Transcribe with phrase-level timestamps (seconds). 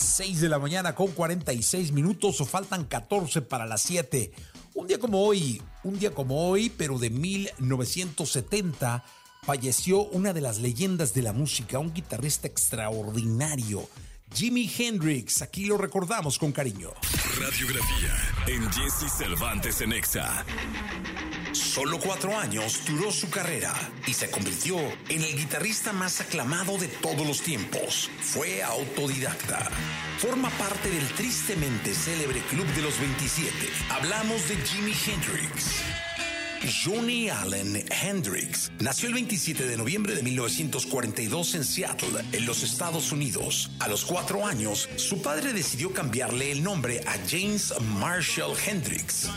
[0.00, 4.32] 6 de la mañana con 46 minutos o faltan 14 para las 7.
[4.74, 9.04] Un día como hoy, un día como hoy, pero de 1970,
[9.42, 13.88] falleció una de las leyendas de la música, un guitarrista extraordinario,
[14.34, 15.42] Jimi Hendrix.
[15.42, 16.92] Aquí lo recordamos con cariño.
[17.38, 18.14] Radiografía
[18.46, 20.44] en Jesse Cervantes en Exa.
[21.52, 23.74] Solo cuatro años duró su carrera
[24.06, 24.78] y se convirtió
[25.08, 28.08] en el guitarrista más aclamado de todos los tiempos.
[28.20, 29.68] Fue autodidacta.
[30.18, 33.52] Forma parte del tristemente célebre Club de los 27.
[33.90, 36.09] Hablamos de Jimi Hendrix.
[36.68, 43.12] Johnny Allen Hendrix nació el 27 de noviembre de 1942 en Seattle, en los Estados
[43.12, 43.70] Unidos.
[43.78, 49.30] A los cuatro años, su padre decidió cambiarle el nombre a James Marshall Hendrix.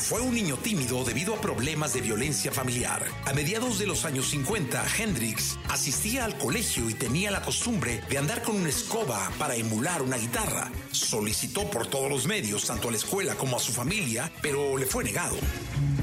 [0.00, 3.04] Fue un niño tímido debido a problemas de violencia familiar.
[3.24, 8.18] A mediados de los años 50, Hendrix asistía al colegio y tenía la costumbre de
[8.18, 10.72] andar con una escoba para emular una guitarra.
[10.90, 14.86] Solicitó por todos los medios, tanto a la escuela como a su familia, pero le
[14.86, 15.36] fue negado.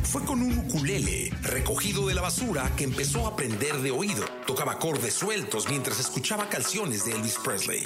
[0.04, 4.26] Fue con un ukulele recogido de la basura que empezó a aprender de oído.
[4.46, 7.84] Tocaba acordes sueltos mientras escuchaba canciones de Elvis Presley.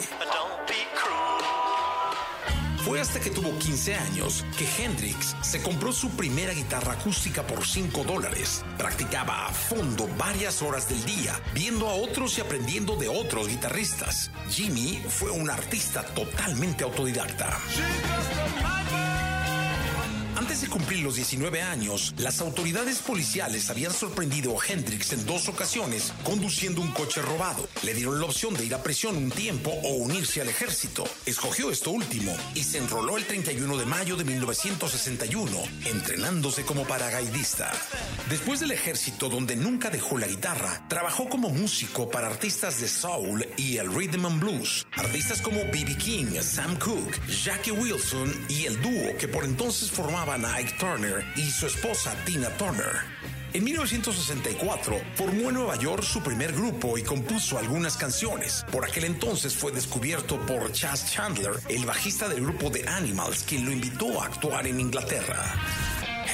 [2.85, 7.65] Fue hasta que tuvo 15 años que Hendrix se compró su primera guitarra acústica por
[7.65, 8.63] 5 dólares.
[8.77, 14.29] Practicaba a fondo varias horas del día, viendo a otros y aprendiendo de otros guitarristas.
[14.49, 17.57] Jimmy fue un artista totalmente autodidacta.
[20.35, 25.47] Antes de cumplir los 19 años, las autoridades policiales habían sorprendido a Hendrix en dos
[25.47, 27.65] ocasiones conduciendo un coche robado.
[27.83, 31.05] Le dieron la opción de ir a prisión un tiempo o unirse al ejército.
[31.25, 37.71] Escogió esto último y se enroló el 31 de mayo de 1961, entrenándose como paracaidista.
[38.29, 43.47] Después del ejército, donde nunca dejó la guitarra, trabajó como músico para artistas de soul
[43.55, 44.85] y el rhythm and blues.
[44.97, 45.95] Artistas como B.B.
[45.97, 49.89] King, Sam Cooke, Jackie Wilson y el dúo que por entonces
[50.27, 52.95] Ike Turner y su esposa Tina Turner.
[53.53, 58.65] En 1964 formó en Nueva York su primer grupo y compuso algunas canciones.
[58.71, 63.65] Por aquel entonces fue descubierto por Chas Chandler, el bajista del grupo The Animals, quien
[63.65, 65.53] lo invitó a actuar en Inglaterra.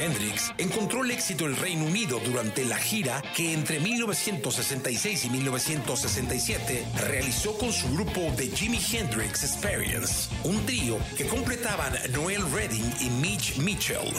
[0.02, 5.30] Hendrix encontró el éxito en el Reino Unido durante la gira que entre 1966 y
[5.30, 12.92] 1967 realizó con su grupo The Jimi Hendrix Experience, un trío que completaban Noel Redding
[13.00, 14.12] y Mitch Mitchell.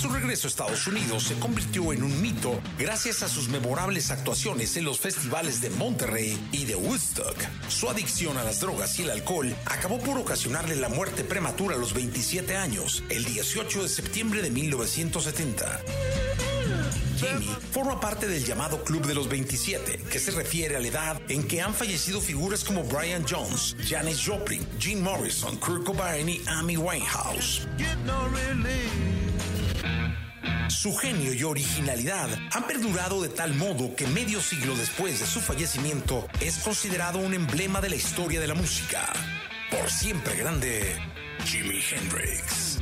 [0.00, 4.78] Su regreso a Estados Unidos se convirtió en un mito gracias a sus memorables actuaciones
[4.78, 7.36] en los festivales de Monterrey y de Woodstock.
[7.68, 11.78] Su adicción a las drogas y el alcohol acabó por ocasionarle la muerte prematura a
[11.78, 15.80] los 27 años, el 18 de septiembre de 1970.
[17.18, 21.20] Jimmy forma parte del llamado Club de los 27, que se refiere a la edad
[21.28, 26.40] en que han fallecido figuras como Brian Jones, Janis Joplin, Jim Morrison, Kurt Cobain y
[26.46, 27.68] Amy Winehouse.
[30.70, 35.40] Su genio y originalidad han perdurado de tal modo que medio siglo después de su
[35.40, 39.12] fallecimiento es considerado un emblema de la historia de la música.
[39.70, 40.96] Por siempre grande,
[41.44, 42.79] Jimi Hendrix.